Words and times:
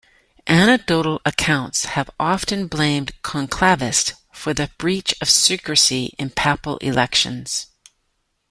Anecdotal 0.47 1.21
accounts 1.25 1.85
have 1.85 2.09
often 2.19 2.65
blamed 2.65 3.11
conclavists 3.21 4.13
for 4.31 4.51
the 4.51 4.71
breach 4.79 5.13
of 5.21 5.29
secrecy 5.29 6.15
in 6.17 6.31
papal 6.31 6.77
elections. 6.77 7.67